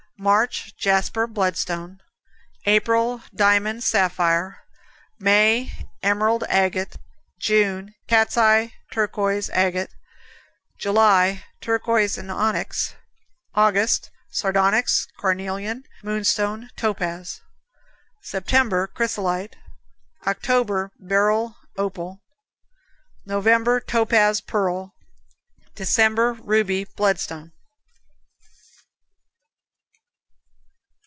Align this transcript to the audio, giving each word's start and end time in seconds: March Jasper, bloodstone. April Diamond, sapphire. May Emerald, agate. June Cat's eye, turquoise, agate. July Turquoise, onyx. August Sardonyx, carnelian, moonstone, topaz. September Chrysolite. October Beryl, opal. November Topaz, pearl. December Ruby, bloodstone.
March 0.17 0.75
Jasper, 0.77 1.25
bloodstone. 1.25 1.99
April 2.67 3.23
Diamond, 3.33 3.83
sapphire. 3.83 4.59
May 5.17 5.71
Emerald, 6.03 6.43
agate. 6.47 6.97
June 7.39 7.95
Cat's 8.05 8.37
eye, 8.37 8.75
turquoise, 8.91 9.49
agate. 9.49 9.91
July 10.77 11.43
Turquoise, 11.59 12.19
onyx. 12.19 12.93
August 13.55 14.11
Sardonyx, 14.29 15.07
carnelian, 15.17 15.85
moonstone, 16.03 16.69
topaz. 16.75 17.41
September 18.21 18.85
Chrysolite. 18.85 19.55
October 20.27 20.91
Beryl, 20.99 21.57
opal. 21.79 22.21
November 23.25 23.79
Topaz, 23.79 24.39
pearl. 24.39 24.93
December 25.73 26.33
Ruby, 26.33 26.83
bloodstone. 26.95 27.53